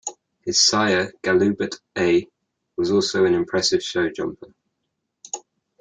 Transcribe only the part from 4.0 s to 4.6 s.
jumper.